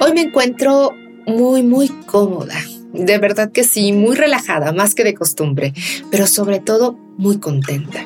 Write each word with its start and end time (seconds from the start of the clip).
Hoy 0.00 0.12
me 0.12 0.22
encuentro 0.22 0.90
muy, 1.26 1.62
muy 1.62 1.88
cómoda. 2.06 2.56
De 2.92 3.18
verdad 3.18 3.52
que 3.52 3.64
sí, 3.64 3.92
muy 3.92 4.16
relajada, 4.16 4.72
más 4.72 4.94
que 4.94 5.04
de 5.04 5.14
costumbre, 5.14 5.72
pero 6.10 6.26
sobre 6.26 6.60
todo 6.60 6.98
muy 7.16 7.38
contenta. 7.38 8.04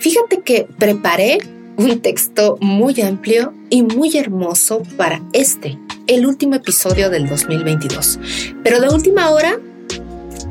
Fíjate 0.00 0.40
que 0.40 0.66
preparé 0.78 1.38
un 1.76 2.00
texto 2.00 2.58
muy 2.60 3.00
amplio 3.00 3.52
y 3.70 3.82
muy 3.82 4.16
hermoso 4.16 4.82
para 4.96 5.22
este, 5.32 5.78
el 6.06 6.26
último 6.26 6.56
episodio 6.56 7.10
del 7.10 7.28
2022. 7.28 8.18
Pero 8.62 8.80
de 8.80 8.88
última 8.88 9.30
hora 9.30 9.58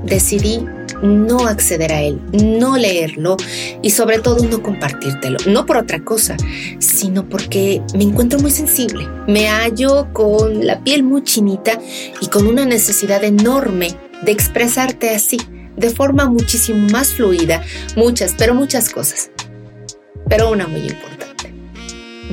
decidí 0.04 0.66
no 1.04 1.48
acceder 1.48 1.92
a 1.92 2.02
él, 2.02 2.20
no 2.32 2.78
leerlo 2.78 3.38
y 3.82 3.92
sobre 3.92 4.20
todo 4.20 4.44
no 4.46 4.64
compartírtelo. 4.64 5.38
No 5.46 5.66
por 5.66 5.78
otra 5.78 6.04
cosa, 6.04 6.38
sino 6.80 7.28
porque 7.28 7.82
me 7.94 8.04
encuentro 8.04 8.40
muy 8.40 8.52
sensible. 8.52 9.08
Me 9.28 9.48
hallo 9.48 10.08
con 10.14 10.66
la 10.66 10.84
piel 10.84 11.04
muy 11.04 11.24
chinita 11.24 11.80
y 12.22 12.28
con 12.28 12.48
una 12.48 12.66
necesidad 12.66 13.24
enorme 13.24 13.96
de 14.24 14.32
expresarte 14.32 15.10
así, 15.10 15.38
de 15.76 15.90
forma 15.90 16.26
muchísimo 16.26 16.88
más 16.90 17.14
fluida, 17.14 17.62
muchas, 17.96 18.34
pero 18.38 18.56
muchas 18.56 18.90
cosas. 18.90 19.30
Pero 20.30 20.50
una 20.50 20.68
muy 20.68 20.82
importante, 20.82 21.54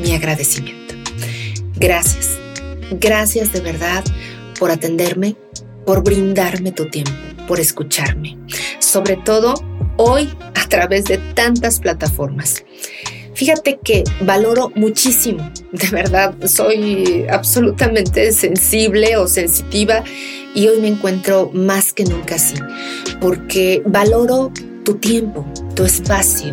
mi 0.01 0.15
agradecimiento. 0.15 0.95
Gracias, 1.77 2.39
gracias 2.93 3.53
de 3.53 3.61
verdad 3.61 4.05
por 4.59 4.71
atenderme, 4.71 5.35
por 5.85 6.05
brindarme 6.05 6.71
tu 6.71 6.89
tiempo 6.89 7.11
por 7.51 7.59
escucharme, 7.59 8.39
sobre 8.91 9.17
todo 9.17 9.55
hoy 9.97 10.29
a 10.55 10.69
través 10.69 11.05
de 11.05 11.19
tantas 11.35 11.79
plataformas. 11.81 12.65
Fíjate 13.35 13.79
que 13.83 14.03
valoro 14.23 14.73
muchísimo, 14.75 15.51
de 15.73 15.89
verdad, 15.89 16.35
soy 16.47 17.25
absolutamente 17.31 18.33
sensible 18.33 19.17
o 19.17 19.27
sensitiva 19.29 20.03
y 20.55 20.67
hoy 20.69 20.81
me 20.81 20.89
encuentro 20.89 21.51
más 21.55 21.93
que 21.93 22.05
nunca 22.05 22.35
así, 22.35 22.57
porque 23.21 23.83
valoro 23.87 24.53
tu 24.85 24.95
tiempo, 24.95 25.47
tu 25.75 25.85
espacio, 25.85 26.53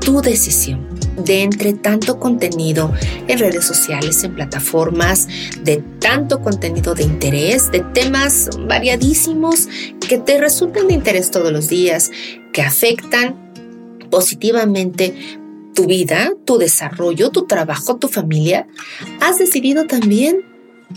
tu 0.00 0.20
decisión 0.20 0.95
de 1.16 1.42
entre 1.42 1.72
tanto 1.72 2.18
contenido 2.18 2.92
en 3.26 3.38
redes 3.38 3.64
sociales, 3.64 4.22
en 4.24 4.34
plataformas, 4.34 5.28
de 5.62 5.78
tanto 5.98 6.40
contenido 6.40 6.94
de 6.94 7.04
interés, 7.04 7.70
de 7.70 7.80
temas 7.80 8.50
variadísimos 8.66 9.68
que 10.06 10.18
te 10.18 10.38
resultan 10.38 10.88
de 10.88 10.94
interés 10.94 11.30
todos 11.30 11.52
los 11.52 11.68
días, 11.68 12.10
que 12.52 12.62
afectan 12.62 13.52
positivamente 14.10 15.14
tu 15.74 15.86
vida, 15.86 16.32
tu 16.44 16.58
desarrollo, 16.58 17.30
tu 17.30 17.46
trabajo, 17.46 17.96
tu 17.96 18.08
familia, 18.08 18.66
has 19.20 19.38
decidido 19.38 19.86
también 19.86 20.40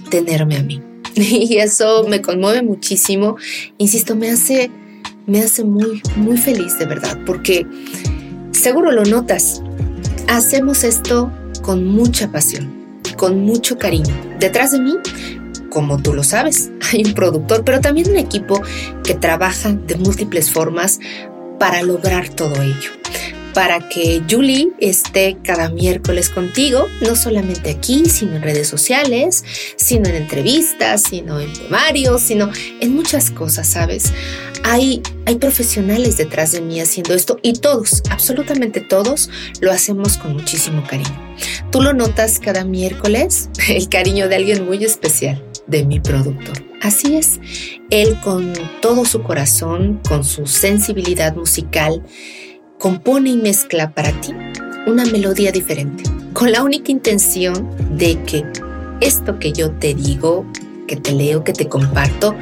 tenerme 0.09 0.58
a 0.58 0.64
mí. 0.64 0.81
Y 1.16 1.58
eso 1.58 2.06
me 2.08 2.22
conmueve 2.22 2.61
muchísimo. 2.61 3.36
Insisto, 3.78 4.16
me 4.16 4.30
hace, 4.30 4.72
me 5.26 5.42
hace 5.42 5.64
muy, 5.64 6.02
muy 6.16 6.38
feliz 6.38 6.78
de 6.80 6.86
verdad, 6.86 7.17
porque 7.26 7.66
seguro 8.52 8.92
lo 8.92 9.04
notas 9.04 9.61
hacemos 10.30 10.84
esto 10.84 11.32
con 11.62 11.86
mucha 11.86 12.32
pasión, 12.32 13.02
con 13.18 13.42
mucho 13.42 13.78
cariño. 13.78 14.16
Detrás 14.40 14.72
de 14.72 14.80
mí, 14.80 14.94
como 15.70 16.02
tú 16.02 16.14
lo 16.14 16.24
sabes, 16.24 16.70
hay 16.92 17.04
un 17.04 17.14
productor, 17.14 17.64
pero 17.66 17.82
también 17.82 18.10
un 18.10 18.18
equipo 18.18 18.62
que 19.04 19.16
trabaja 19.16 19.72
de 19.74 19.96
múltiples 19.96 20.52
formas 20.52 21.00
para 21.60 21.82
lograr 21.82 22.30
todo 22.30 22.62
ello 22.62 22.98
para 23.53 23.89
que 23.89 24.22
Julie 24.30 24.69
esté 24.80 25.38
cada 25.44 25.69
miércoles 25.69 26.30
contigo, 26.30 26.88
no 27.02 27.16
solamente 27.16 27.72
aquí, 27.72 28.05
sino 28.05 28.36
en 28.36 28.42
redes 28.42 28.67
sociales, 28.67 29.44
sino 29.75 30.09
en 30.09 30.16
entrevistas, 30.16 31.03
sino 31.03 31.39
en 31.39 31.52
poemarios, 31.53 32.22
sino 32.22 32.52
en 32.80 32.93
muchas 32.93 33.32
cosas, 33.32 33.67
¿sabes? 33.67 34.14
Hay, 34.64 35.02
hay 35.26 35.36
profesionales 35.36 36.17
detrás 36.17 36.52
de 36.52 36.61
mí 36.61 36.80
haciendo 36.80 37.14
esto 37.14 37.39
y 37.42 37.54
todos, 37.54 38.04
absolutamente 38.09 38.82
todos, 38.82 39.30
lo 39.61 39.71
hacemos 39.71 40.17
con 40.17 40.33
muchísimo 40.33 40.83
cariño. 40.88 41.36
Tú 41.71 41.82
lo 41.82 41.93
notas 41.93 42.39
cada 42.39 42.65
miércoles, 42.65 43.49
el 43.67 43.88
cariño 43.89 44.27
de 44.27 44.36
alguien 44.36 44.65
muy 44.65 44.83
especial, 44.83 45.43
de 45.67 45.86
mi 45.86 45.99
productor. 45.99 46.64
Así 46.82 47.15
es, 47.15 47.39
él 47.89 48.20
con 48.21 48.54
todo 48.82 49.04
su 49.05 49.21
corazón, 49.21 50.02
con 50.08 50.23
su 50.23 50.48
sensibilidad 50.48 51.36
musical, 51.36 52.04
compone 52.80 53.32
y 53.32 53.38
mezcla 53.38 53.92
para 53.92 54.12
ti 54.22 54.34
una 54.88 55.06
melodía 55.06 55.52
diferente, 55.52 56.04
con 56.34 56.52
la 56.52 56.64
única 56.64 56.92
intención 56.92 57.70
de 57.98 58.23
que 58.23 58.44
esto 59.02 59.38
que 59.38 59.52
yo 59.52 59.72
te 59.72 59.94
digo, 59.94 60.45
que 60.88 60.95
te 60.95 61.12
leo, 61.12 61.44
que 61.44 61.54
te 61.54 61.68
comparto, 61.68 62.36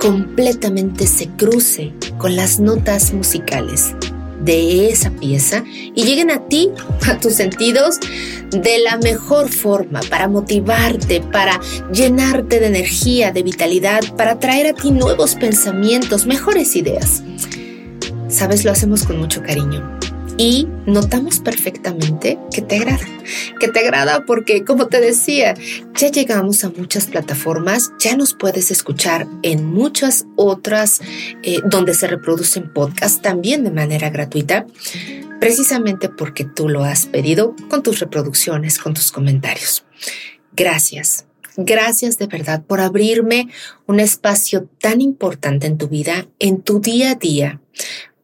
completamente 0.00 1.06
se 1.06 1.28
cruce 1.28 1.92
con 2.18 2.34
las 2.34 2.58
notas 2.58 3.12
musicales 3.12 3.94
de 4.42 4.88
esa 4.88 5.10
pieza 5.10 5.62
y 5.66 6.04
lleguen 6.04 6.30
a 6.30 6.48
ti, 6.48 6.70
a 7.06 7.18
tus 7.18 7.34
sentidos, 7.34 7.98
de 8.50 8.78
la 8.78 8.96
mejor 8.96 9.48
forma, 9.50 10.00
para 10.08 10.26
motivarte, 10.26 11.20
para 11.20 11.60
llenarte 11.92 12.60
de 12.60 12.66
energía, 12.66 13.30
de 13.30 13.42
vitalidad, 13.42 14.00
para 14.16 14.38
traer 14.38 14.68
a 14.68 14.72
ti 14.72 14.90
nuevos 14.90 15.34
pensamientos, 15.34 16.26
mejores 16.26 16.76
ideas. 16.76 17.22
Sabes, 18.28 18.64
lo 18.64 18.72
hacemos 18.72 19.04
con 19.04 19.18
mucho 19.18 19.42
cariño 19.42 19.98
y 20.36 20.68
notamos 20.84 21.38
perfectamente 21.38 22.38
que 22.52 22.60
te 22.60 22.76
agrada, 22.76 23.06
que 23.60 23.68
te 23.68 23.78
agrada 23.80 24.24
porque, 24.26 24.64
como 24.64 24.88
te 24.88 25.00
decía, 25.00 25.54
ya 25.94 26.10
llegamos 26.10 26.64
a 26.64 26.70
muchas 26.70 27.06
plataformas, 27.06 27.92
ya 27.98 28.16
nos 28.16 28.34
puedes 28.34 28.70
escuchar 28.70 29.26
en 29.42 29.64
muchas 29.64 30.26
otras 30.36 31.00
eh, 31.42 31.60
donde 31.64 31.94
se 31.94 32.08
reproducen 32.08 32.72
podcasts 32.72 33.22
también 33.22 33.64
de 33.64 33.70
manera 33.70 34.10
gratuita, 34.10 34.66
precisamente 35.40 36.08
porque 36.08 36.44
tú 36.44 36.68
lo 36.68 36.84
has 36.84 37.06
pedido 37.06 37.54
con 37.70 37.82
tus 37.82 38.00
reproducciones, 38.00 38.78
con 38.78 38.92
tus 38.92 39.12
comentarios. 39.12 39.84
Gracias. 40.54 41.26
Gracias 41.58 42.18
de 42.18 42.26
verdad 42.26 42.62
por 42.62 42.80
abrirme 42.80 43.48
un 43.86 43.98
espacio 43.98 44.68
tan 44.78 45.00
importante 45.00 45.66
en 45.66 45.78
tu 45.78 45.88
vida, 45.88 46.26
en 46.38 46.60
tu 46.60 46.80
día 46.80 47.12
a 47.12 47.14
día, 47.14 47.60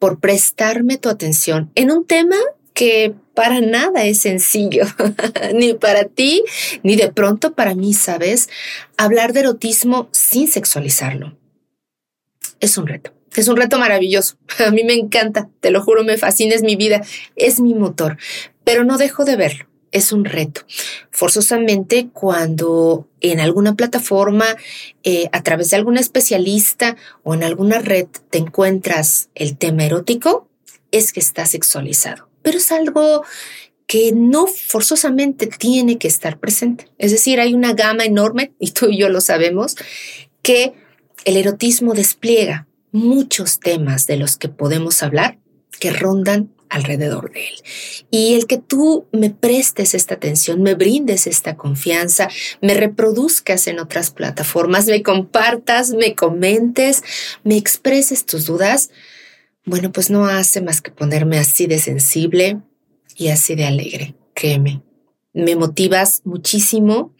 por 0.02 0.18
prestarme 0.18 0.98
tu 0.98 1.08
atención 1.08 1.70
en 1.76 1.92
un 1.92 2.04
tema 2.04 2.34
que 2.74 3.14
para 3.34 3.60
nada 3.60 4.02
es 4.02 4.18
sencillo, 4.18 4.82
ni 5.54 5.74
para 5.74 6.06
ti, 6.06 6.42
ni 6.82 6.96
de 6.96 7.12
pronto 7.12 7.54
para 7.54 7.76
mí, 7.76 7.94
¿sabes? 7.94 8.48
Hablar 8.96 9.32
de 9.32 9.38
erotismo 9.38 10.08
sin 10.10 10.48
sexualizarlo. 10.48 11.38
Es 12.58 12.76
un 12.78 12.88
reto. 12.88 13.14
Es 13.36 13.46
un 13.46 13.56
reto 13.56 13.78
maravilloso. 13.78 14.38
A 14.66 14.72
mí 14.72 14.82
me 14.82 14.94
encanta, 14.94 15.48
te 15.60 15.70
lo 15.70 15.80
juro, 15.80 16.02
me 16.02 16.18
fascina, 16.18 16.56
es 16.56 16.64
mi 16.64 16.74
vida, 16.74 17.02
es 17.36 17.60
mi 17.60 17.72
motor, 17.72 18.18
pero 18.64 18.82
no 18.82 18.98
dejo 18.98 19.24
de 19.24 19.36
verlo 19.36 19.71
es 19.92 20.12
un 20.12 20.24
reto. 20.24 20.62
Forzosamente 21.10 22.08
cuando 22.12 23.08
en 23.20 23.38
alguna 23.38 23.76
plataforma, 23.76 24.46
eh, 25.04 25.28
a 25.32 25.42
través 25.42 25.70
de 25.70 25.76
algún 25.76 25.98
especialista 25.98 26.96
o 27.22 27.34
en 27.34 27.44
alguna 27.44 27.78
red 27.78 28.06
te 28.30 28.38
encuentras 28.38 29.28
el 29.34 29.56
tema 29.56 29.84
erótico, 29.84 30.48
es 30.90 31.12
que 31.12 31.20
está 31.20 31.46
sexualizado. 31.46 32.28
Pero 32.42 32.58
es 32.58 32.72
algo 32.72 33.24
que 33.86 34.12
no 34.12 34.46
forzosamente 34.46 35.46
tiene 35.46 35.98
que 35.98 36.08
estar 36.08 36.38
presente. 36.40 36.88
Es 36.98 37.10
decir, 37.12 37.40
hay 37.40 37.54
una 37.54 37.74
gama 37.74 38.04
enorme, 38.04 38.52
y 38.58 38.70
tú 38.70 38.88
y 38.88 38.98
yo 38.98 39.08
lo 39.08 39.20
sabemos, 39.20 39.76
que 40.40 40.72
el 41.24 41.36
erotismo 41.36 41.94
despliega 41.94 42.66
muchos 42.90 43.60
temas 43.60 44.06
de 44.06 44.16
los 44.16 44.36
que 44.36 44.48
podemos 44.48 45.02
hablar 45.02 45.38
que 45.78 45.90
rondan 45.90 46.52
alrededor 46.72 47.30
de 47.32 47.40
él. 47.40 47.54
Y 48.10 48.34
el 48.34 48.46
que 48.46 48.56
tú 48.56 49.06
me 49.12 49.28
prestes 49.28 49.94
esta 49.94 50.14
atención, 50.14 50.62
me 50.62 50.74
brindes 50.74 51.26
esta 51.26 51.54
confianza, 51.56 52.28
me 52.62 52.72
reproduzcas 52.72 53.66
en 53.66 53.78
otras 53.78 54.10
plataformas, 54.10 54.86
me 54.86 55.02
compartas, 55.02 55.90
me 55.90 56.14
comentes, 56.14 57.02
me 57.44 57.58
expreses 57.58 58.24
tus 58.24 58.46
dudas, 58.46 58.90
bueno, 59.66 59.92
pues 59.92 60.10
no 60.10 60.24
hace 60.24 60.62
más 60.62 60.80
que 60.80 60.90
ponerme 60.90 61.38
así 61.38 61.66
de 61.66 61.78
sensible 61.78 62.58
y 63.16 63.28
así 63.28 63.54
de 63.54 63.66
alegre, 63.66 64.14
créeme. 64.34 64.82
Me 65.34 65.56
motivas 65.56 66.22
muchísimo, 66.24 67.14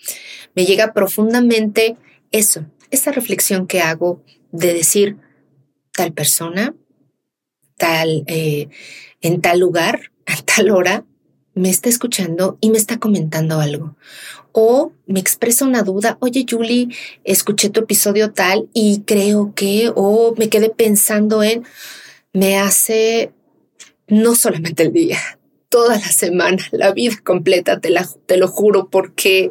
me 0.55 0.65
llega 0.65 0.95
profundamente 0.95 1.97
eso, 2.31 2.65
esa 2.91 3.13
reflexión 3.13 3.67
que 3.67 3.81
hago 3.81 4.25
de 4.51 4.73
decir, 4.73 5.19
tal 5.93 6.13
persona, 6.13 6.75
tal 7.83 8.23
eh, 8.29 8.69
en 9.23 9.41
tal 9.41 9.59
lugar, 9.59 10.13
a 10.27 10.37
tal 10.43 10.71
hora, 10.71 11.05
me 11.55 11.69
está 11.69 11.89
escuchando 11.89 12.57
y 12.61 12.71
me 12.71 12.79
está 12.79 12.99
comentando 12.99 13.61
algo. 13.61 13.97
O 14.53 14.93
me 15.07 15.19
expresa 15.19 15.65
una 15.65 15.83
duda, 15.83 16.17
oye 16.21 16.47
Julie, 16.49 16.89
escuché 17.25 17.71
tu 17.71 17.81
episodio 17.81 18.33
tal 18.33 18.69
y 18.73 19.03
creo 19.05 19.53
que, 19.55 19.91
o 19.95 20.35
me 20.37 20.49
quedé 20.49 20.71
pensando 20.71 21.43
en, 21.43 21.65
me 22.33 22.59
hace 22.59 23.33
no 24.07 24.35
solamente 24.35 24.85
el 24.85 24.93
día, 24.93 25.19
toda 25.69 25.97
la 25.97 26.13
semana, 26.13 26.63
la 26.71 26.93
vida 26.93 27.17
completa, 27.25 27.81
te, 27.81 27.93
te 28.27 28.37
lo 28.37 28.47
juro, 28.47 28.91
porque 28.91 29.51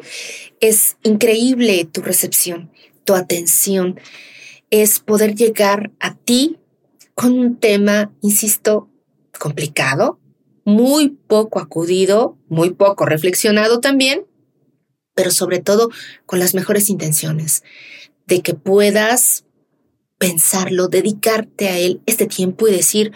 es 0.60 0.96
increíble 1.02 1.84
tu 1.84 2.00
recepción, 2.00 2.70
tu 3.04 3.14
atención. 3.14 4.00
Es 4.70 5.00
poder 5.00 5.34
llegar 5.34 5.90
a 6.00 6.14
ti 6.14 6.58
con 7.22 7.38
un 7.38 7.56
tema, 7.56 8.10
insisto, 8.20 8.90
complicado, 9.38 10.18
muy 10.64 11.10
poco 11.10 11.60
acudido, 11.60 12.36
muy 12.48 12.70
poco 12.70 13.06
reflexionado 13.06 13.78
también, 13.78 14.26
pero 15.14 15.30
sobre 15.30 15.60
todo 15.60 15.90
con 16.26 16.40
las 16.40 16.52
mejores 16.52 16.90
intenciones, 16.90 17.62
de 18.26 18.42
que 18.42 18.54
puedas 18.54 19.44
pensarlo, 20.18 20.88
dedicarte 20.88 21.68
a 21.68 21.78
él 21.78 22.00
este 22.06 22.26
tiempo 22.26 22.66
y 22.66 22.72
decir, 22.72 23.12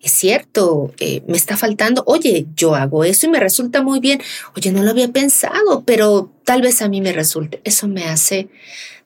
es 0.00 0.12
cierto, 0.12 0.94
eh, 0.98 1.22
me 1.26 1.36
está 1.36 1.58
faltando, 1.58 2.02
oye, 2.06 2.46
yo 2.56 2.74
hago 2.74 3.04
eso 3.04 3.26
y 3.26 3.30
me 3.30 3.40
resulta 3.40 3.82
muy 3.82 4.00
bien, 4.00 4.22
oye, 4.56 4.72
no 4.72 4.82
lo 4.82 4.90
había 4.90 5.12
pensado, 5.12 5.82
pero 5.84 6.32
tal 6.46 6.62
vez 6.62 6.80
a 6.80 6.88
mí 6.88 7.02
me 7.02 7.12
resulte. 7.12 7.60
Eso 7.64 7.88
me 7.88 8.04
hace 8.04 8.48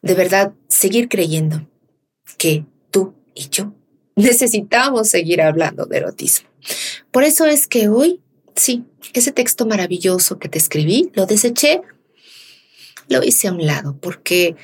de 0.00 0.14
verdad 0.14 0.52
seguir 0.68 1.08
creyendo 1.08 1.68
que 2.38 2.66
tú 2.92 3.14
y 3.34 3.48
yo 3.48 3.72
necesitamos 4.16 5.08
seguir 5.08 5.42
hablando 5.42 5.86
de 5.86 5.98
erotismo. 5.98 6.48
Por 7.10 7.24
eso 7.24 7.46
es 7.46 7.66
que 7.66 7.88
hoy, 7.88 8.20
sí, 8.54 8.84
ese 9.12 9.32
texto 9.32 9.66
maravilloso 9.66 10.38
que 10.38 10.48
te 10.48 10.58
escribí, 10.58 11.10
lo 11.14 11.26
deseché, 11.26 11.82
lo 13.08 13.22
hice 13.22 13.48
a 13.48 13.52
un 13.52 13.66
lado, 13.66 13.96
porque 14.00 14.56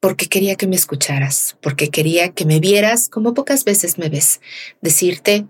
porque 0.00 0.26
quería 0.26 0.54
que 0.54 0.66
me 0.66 0.76
escucharas, 0.76 1.56
porque 1.60 1.90
quería 1.90 2.30
que 2.30 2.44
me 2.44 2.60
vieras 2.60 3.08
como 3.08 3.34
pocas 3.34 3.64
veces 3.64 3.98
me 3.98 4.08
ves, 4.08 4.40
decirte 4.80 5.46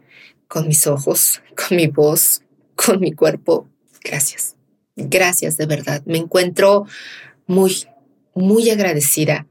con 0.46 0.66
mis 0.68 0.86
ojos, 0.86 1.42
con 1.54 1.76
mi 1.76 1.86
voz, 1.86 2.42
con 2.74 3.00
mi 3.00 3.12
cuerpo, 3.12 3.68
gracias. 4.02 4.56
Gracias 4.96 5.56
de 5.56 5.66
verdad. 5.66 6.02
Me 6.06 6.18
encuentro 6.18 6.86
muy, 7.46 7.86
muy 8.34 8.70
agradecida 8.70 9.46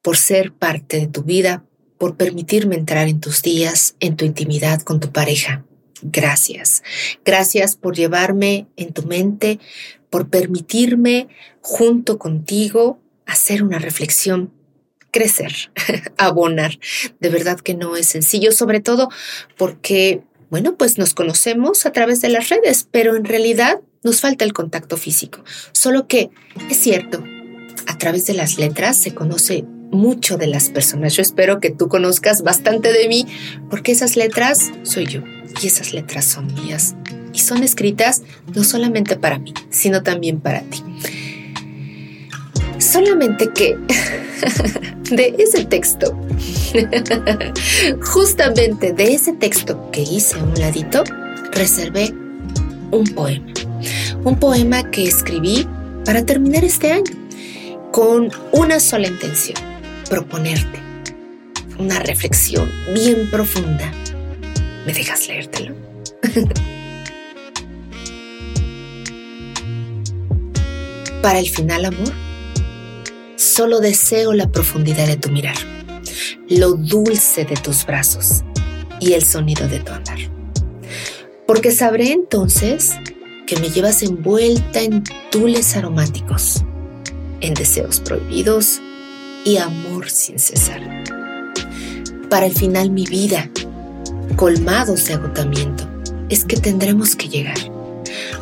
por 0.00 0.16
ser 0.16 0.52
parte 0.52 1.00
de 1.00 1.06
tu 1.06 1.22
vida, 1.22 1.64
por 2.00 2.16
permitirme 2.16 2.76
entrar 2.76 3.08
en 3.08 3.20
tus 3.20 3.42
días, 3.42 3.94
en 4.00 4.16
tu 4.16 4.24
intimidad 4.24 4.80
con 4.80 5.00
tu 5.00 5.12
pareja. 5.12 5.66
Gracias. 6.00 6.82
Gracias 7.26 7.76
por 7.76 7.94
llevarme 7.94 8.68
en 8.76 8.94
tu 8.94 9.02
mente, 9.02 9.60
por 10.08 10.30
permitirme 10.30 11.28
junto 11.60 12.18
contigo 12.18 12.98
hacer 13.26 13.62
una 13.62 13.78
reflexión, 13.78 14.50
crecer, 15.10 15.52
abonar. 16.16 16.78
De 17.20 17.28
verdad 17.28 17.60
que 17.60 17.74
no 17.74 17.94
es 17.96 18.06
sencillo, 18.06 18.50
sobre 18.52 18.80
todo 18.80 19.10
porque, 19.58 20.22
bueno, 20.48 20.78
pues 20.78 20.96
nos 20.96 21.12
conocemos 21.12 21.84
a 21.84 21.92
través 21.92 22.22
de 22.22 22.30
las 22.30 22.48
redes, 22.48 22.88
pero 22.90 23.14
en 23.14 23.26
realidad 23.26 23.78
nos 24.02 24.22
falta 24.22 24.46
el 24.46 24.54
contacto 24.54 24.96
físico. 24.96 25.44
Solo 25.72 26.08
que 26.08 26.30
es 26.70 26.78
cierto, 26.78 27.22
a 27.86 27.98
través 27.98 28.24
de 28.24 28.32
las 28.32 28.56
letras 28.56 28.96
se 28.96 29.14
conoce 29.14 29.66
mucho 29.90 30.36
de 30.36 30.46
las 30.46 30.68
personas. 30.70 31.14
Yo 31.14 31.22
espero 31.22 31.60
que 31.60 31.70
tú 31.70 31.88
conozcas 31.88 32.42
bastante 32.42 32.92
de 32.92 33.08
mí, 33.08 33.26
porque 33.68 33.92
esas 33.92 34.16
letras 34.16 34.70
soy 34.82 35.06
yo 35.06 35.22
y 35.62 35.66
esas 35.66 35.92
letras 35.92 36.24
son 36.24 36.52
mías. 36.54 36.94
Y 37.32 37.38
son 37.38 37.62
escritas 37.62 38.22
no 38.54 38.64
solamente 38.64 39.16
para 39.16 39.38
mí, 39.38 39.54
sino 39.70 40.02
también 40.02 40.40
para 40.40 40.62
ti. 40.62 40.82
Solamente 42.78 43.50
que 43.52 43.76
de 45.10 45.34
ese 45.38 45.64
texto, 45.64 46.18
justamente 48.02 48.92
de 48.92 49.14
ese 49.14 49.32
texto 49.32 49.90
que 49.92 50.02
hice 50.02 50.38
a 50.38 50.42
un 50.42 50.54
ladito, 50.54 51.04
reservé 51.52 52.12
un 52.90 53.04
poema. 53.14 53.46
Un 54.24 54.38
poema 54.38 54.90
que 54.90 55.04
escribí 55.04 55.66
para 56.04 56.24
terminar 56.24 56.64
este 56.64 56.92
año 56.92 57.12
con 57.90 58.30
una 58.52 58.80
sola 58.80 59.08
intención, 59.08 59.58
proponerte 60.10 60.82
una 61.78 61.98
reflexión 62.00 62.70
bien 62.92 63.30
profunda. 63.30 63.90
¿Me 64.84 64.92
dejas 64.92 65.26
leértelo? 65.28 65.74
para 71.22 71.38
el 71.38 71.48
final, 71.48 71.86
amor 71.86 72.12
Solo 73.36 73.80
deseo 73.80 74.32
la 74.34 74.52
profundidad 74.52 75.06
de 75.06 75.16
tu 75.16 75.30
mirar, 75.30 75.56
lo 76.48 76.74
dulce 76.74 77.44
de 77.44 77.56
tus 77.56 77.86
brazos 77.86 78.42
y 79.00 79.14
el 79.14 79.24
sonido 79.24 79.66
de 79.66 79.80
tu 79.80 79.92
andar. 79.92 80.18
Porque 81.46 81.70
sabré 81.70 82.12
entonces 82.12 82.96
que 83.46 83.56
me 83.58 83.70
llevas 83.70 84.02
envuelta 84.02 84.82
en 84.82 85.02
tules 85.30 85.74
aromáticos, 85.74 86.64
en 87.40 87.54
deseos 87.54 88.00
prohibidos 88.00 88.80
y 89.44 89.56
amor 89.56 89.89
sin 90.10 90.38
cesar. 90.38 90.80
Para 92.28 92.46
el 92.46 92.54
final 92.54 92.90
mi 92.90 93.06
vida, 93.06 93.50
colmados 94.36 95.06
de 95.06 95.14
agotamiento, 95.14 95.88
es 96.28 96.44
que 96.44 96.56
tendremos 96.56 97.16
que 97.16 97.28
llegar 97.28 97.58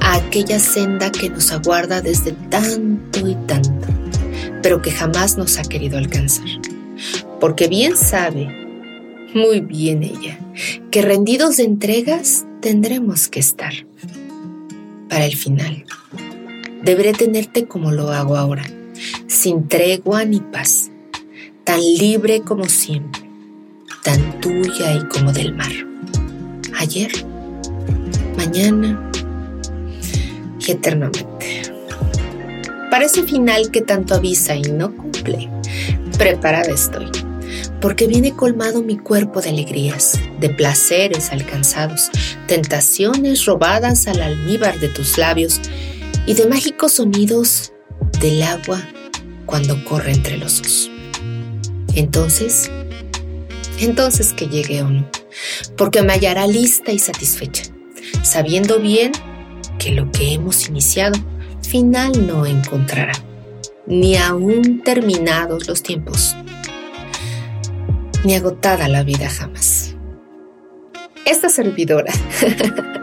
a 0.01 0.17
aquella 0.17 0.59
senda 0.59 1.11
que 1.11 1.31
nos 1.31 1.53
aguarda 1.53 2.01
desde 2.01 2.33
tanto 2.33 3.27
y 3.27 3.35
tanto 3.47 3.87
pero 4.63 4.83
que 4.83 4.91
jamás 4.91 5.37
nos 5.37 5.59
ha 5.59 5.63
querido 5.63 5.99
alcanzar. 5.99 6.47
Porque 7.41 7.69
bien 7.69 7.97
sabe, 7.97 8.49
muy 9.35 9.61
bien 9.61 10.03
ella, 10.03 10.39
que 10.91 11.03
rendidos 11.03 11.57
de 11.57 11.65
entregas 11.65 12.45
tendremos 12.61 13.29
que 13.29 13.41
estar. 13.41 13.73
Para 15.09 15.25
el 15.25 15.37
final, 15.37 15.85
deberé 16.83 17.13
tenerte 17.13 17.67
como 17.67 17.93
lo 17.93 18.11
hago 18.11 18.37
ahora, 18.37 18.65
sin 19.27 19.69
tregua 19.69 20.25
ni 20.25 20.41
paz, 20.41 20.91
tan 21.69 21.81
libre 21.81 22.41
como 22.41 22.67
siempre, 22.67 23.29
tan 24.03 24.41
tuya 24.41 24.95
y 24.95 25.05
como 25.09 25.35
del 25.35 25.55
mar. 25.55 25.71
Ayer, 26.79 27.13
mañana 28.39 29.11
y 30.67 30.71
eternamente 30.71 31.63
para 32.91 33.05
ese 33.05 33.23
final 33.23 33.71
que 33.71 33.83
tanto 33.83 34.15
avisa 34.15 34.57
y 34.57 34.63
no 34.63 34.97
cumple. 34.97 35.51
Preparada 36.17 36.71
estoy, 36.73 37.11
porque 37.83 38.07
viene 38.07 38.33
colmado 38.33 38.83
mi 38.83 38.97
cuerpo 38.97 39.43
de 39.43 39.51
alegrías, 39.51 40.19
de 40.41 40.49
placeres 40.49 41.33
alcanzados, 41.33 42.11
tentaciones 42.47 43.45
robadas 43.45 44.09
al 44.09 44.23
almíbar 44.23 44.81
de 44.81 44.89
tus 44.89 45.19
labios 45.19 45.61
y 46.25 46.33
de 46.33 46.47
mágicos 46.47 46.95
sonidos 46.95 47.75
del 48.23 48.43
agua 48.43 48.81
cuando 49.45 49.85
corre 49.85 50.13
entre 50.13 50.39
los 50.39 50.61
ojos. 50.61 50.91
Entonces, 51.99 52.71
entonces 53.81 54.33
que 54.33 54.47
llegue 54.47 54.83
o 54.83 54.89
no, 54.89 55.11
porque 55.77 56.01
me 56.01 56.13
hallará 56.13 56.47
lista 56.47 56.93
y 56.93 57.01
satisfecha, 57.01 57.65
sabiendo 58.23 58.79
bien 58.79 59.11
que 59.81 59.91
lo 59.91 60.09
que 60.13 60.33
hemos 60.33 60.69
iniciado 60.69 61.19
final 61.69 62.25
no 62.25 62.47
encontrará, 62.47 63.15
ni 63.85 64.17
aún 64.17 64.81
terminados 64.85 65.67
los 65.67 65.83
tiempos, 65.83 66.37
ni 68.23 68.37
agotada 68.37 68.87
la 68.87 69.03
vida 69.03 69.29
jamás. 69.29 69.97
Esta 71.25 71.49
servidora, 71.49 72.13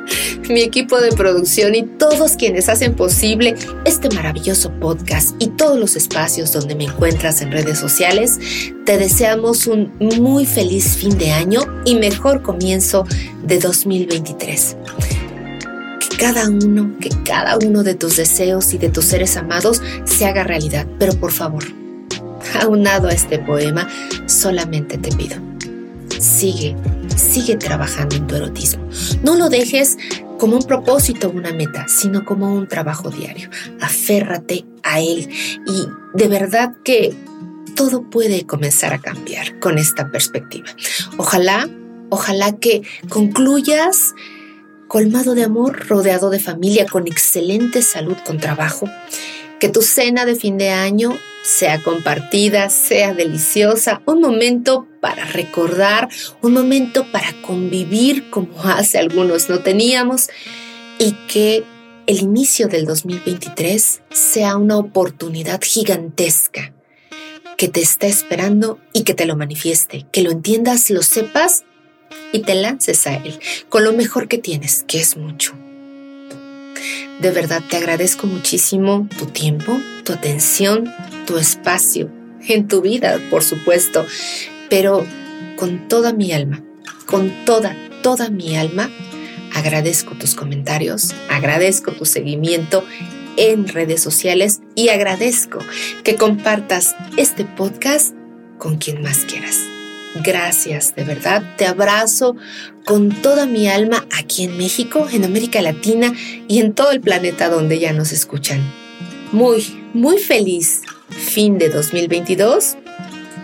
mi 0.50 0.62
equipo 0.62 1.00
de 1.00 1.12
producción 1.12 1.76
y 1.76 1.84
todos 1.84 2.34
quienes 2.34 2.70
hacen 2.70 2.96
posible 2.96 3.56
este 3.86 4.10
maravilloso 4.10 4.72
podcast 4.80 5.36
y 5.40 5.48
todos 5.48 5.80
los 5.80 5.96
espacios 5.96 6.52
donde 6.54 6.76
me 6.76 6.86
encuentras 6.86 7.42
en 7.42 7.52
redes 7.52 7.80
sociales, 7.80 8.40
te 8.86 8.98
deseamos 8.98 9.68
un 9.68 9.92
muy 10.00 10.46
feliz 10.46 10.98
fin 10.98 11.18
de 11.18 11.32
año 11.32 11.62
y 11.86 11.96
mejor 11.96 12.42
comienzo 12.42 13.06
de 13.44 13.60
2023 13.60 14.78
cada 16.18 16.50
uno, 16.50 16.96
que 17.00 17.10
cada 17.26 17.58
uno 17.58 17.84
de 17.84 17.94
tus 17.96 18.16
deseos 18.16 18.74
y 18.74 18.78
de 18.78 18.90
tus 18.90 19.06
seres 19.06 19.36
amados 19.38 19.82
se 20.06 20.26
haga 20.26 20.44
realidad. 20.44 20.88
Pero 20.98 21.14
por 21.16 21.32
favor, 21.32 21.64
aunado 22.62 23.10
a 23.10 23.12
este 23.12 23.40
poema, 23.40 23.88
solamente 24.26 24.98
te 24.98 25.16
pido, 25.16 25.38
sigue, 26.20 26.76
sigue 27.16 27.58
trabajando 27.58 28.16
en 28.16 28.28
tu 28.28 28.36
erotismo. 28.36 28.88
No 29.24 29.36
lo 29.36 29.50
dejes 29.50 29.98
como 30.38 30.58
un 30.58 30.64
propósito 30.64 31.28
o 31.28 31.32
una 31.32 31.54
meta, 31.54 31.88
sino 31.88 32.26
como 32.26 32.54
un 32.54 32.68
trabajo 32.68 33.10
diario. 33.10 33.50
Aférrate 33.82 34.66
a 34.84 35.00
él 35.00 35.30
y 35.66 35.88
de 36.14 36.28
verdad 36.28 36.76
que 36.84 37.14
todo 37.76 38.10
puede 38.10 38.46
comenzar 38.46 38.94
a 38.94 39.00
cambiar 39.00 39.60
con 39.60 39.78
esta 39.78 40.10
perspectiva. 40.10 40.68
Ojalá, 41.18 41.70
ojalá 42.10 42.58
que 42.58 42.84
concluyas 43.10 44.14
colmado 44.88 45.36
de 45.36 45.44
amor, 45.44 45.88
rodeado 45.88 46.30
de 46.30 46.40
familia, 46.40 46.86
con 46.86 47.08
excelente 47.08 47.82
salud, 47.82 48.16
con 48.26 48.38
trabajo. 48.38 48.88
Que 49.60 49.70
tu 49.70 49.82
cena 49.82 50.26
de 50.26 50.36
fin 50.36 50.58
de 50.58 50.70
año 50.70 51.18
sea 51.44 51.82
compartida, 51.84 52.70
sea 52.70 53.14
deliciosa, 53.14 54.02
un 54.06 54.22
momento 54.22 54.88
para 55.06 55.26
recordar, 55.26 56.10
un 56.42 56.54
momento 56.54 57.06
para 57.12 57.32
convivir 57.44 58.32
como 58.32 58.64
hace 58.64 58.98
algunos 58.98 59.50
no 59.50 59.60
teníamos 59.60 60.30
y 60.98 61.12
que 61.28 61.64
el 62.08 62.22
inicio 62.22 62.68
del 62.68 62.86
2023 62.86 64.02
sea 64.10 64.58
una 64.58 64.78
oportunidad 64.78 65.62
gigantesca 65.62 66.74
que 67.56 67.68
te 67.68 67.82
está 67.82 68.08
esperando 68.08 68.80
y 68.94 69.04
que 69.04 69.14
te 69.14 69.28
lo 69.28 69.36
manifieste, 69.36 70.08
que 70.12 70.24
lo 70.24 70.32
entiendas, 70.32 70.90
lo 70.90 71.04
sepas 71.04 71.66
y 72.34 72.40
te 72.40 72.56
lances 72.56 73.06
a 73.06 73.14
él 73.14 73.40
con 73.70 73.84
lo 73.84 73.94
mejor 73.94 74.28
que 74.28 74.40
tienes, 74.40 74.86
que 74.88 75.02
es 75.02 75.18
mucho. 75.18 75.54
De 77.22 77.30
verdad 77.30 77.62
te 77.70 77.78
agradezco 77.78 78.26
muchísimo 78.26 79.08
tu 79.20 79.28
tiempo, 79.28 79.80
tu 80.04 80.14
atención, 80.14 80.92
tu 81.28 81.38
espacio, 81.38 82.10
en 82.48 82.68
tu 82.68 82.82
vida, 82.82 83.20
por 83.30 83.44
supuesto, 83.44 84.04
pero 84.70 85.06
con 85.58 85.88
toda 85.88 86.14
mi 86.14 86.32
alma, 86.32 86.64
con 87.06 87.32
toda, 87.46 87.76
toda 88.02 88.30
mi 88.30 88.56
alma, 88.58 88.90
agradezco 89.54 90.16
tus 90.16 90.36
comentarios, 90.36 91.14
agradezco 91.30 91.92
tu 91.92 92.06
seguimiento 92.06 92.84
en 93.38 93.68
redes 93.68 94.02
sociales 94.02 94.62
y 94.76 94.90
agradezco 94.90 95.60
que 96.04 96.16
compartas 96.16 96.96
este 97.18 97.46
podcast 97.46 98.14
con 98.58 98.78
quien 98.78 99.02
más 99.02 99.20
quieras. 99.26 99.60
Gracias, 100.24 100.96
de 100.96 101.04
verdad. 101.04 101.44
Te 101.58 101.66
abrazo 101.66 102.38
con 102.86 103.10
toda 103.10 103.46
mi 103.46 103.68
alma 103.68 104.06
aquí 104.18 104.46
en 104.46 104.58
México, 104.58 105.08
en 105.12 105.26
América 105.26 105.62
Latina 105.62 106.14
y 106.48 106.60
en 106.60 106.74
todo 106.74 106.92
el 106.92 107.02
planeta 107.02 107.50
donde 107.50 107.80
ya 107.80 107.92
nos 107.92 108.14
escuchan. 108.14 108.62
Muy, 109.34 109.66
muy 109.94 110.18
feliz 110.18 110.82
fin 111.10 111.58
de 111.58 111.70
2022 111.70 112.78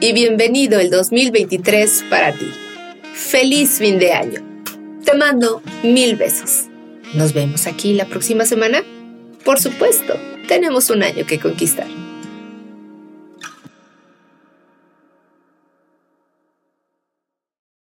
y 0.01 0.13
bienvenido 0.13 0.79
el 0.79 0.89
2023 0.89 2.05
para 2.09 2.33
ti. 2.33 2.47
Feliz 3.13 3.77
fin 3.77 3.99
de 3.99 4.11
año. 4.11 4.41
Te 5.05 5.15
mando 5.15 5.61
mil 5.83 6.15
besos. 6.15 6.65
Nos 7.13 7.33
vemos 7.33 7.67
aquí 7.67 7.93
la 7.93 8.05
próxima 8.05 8.45
semana. 8.45 8.83
Por 9.45 9.59
supuesto, 9.61 10.15
tenemos 10.47 10.89
un 10.89 11.03
año 11.03 11.27
que 11.27 11.39
conquistar. 11.39 12.00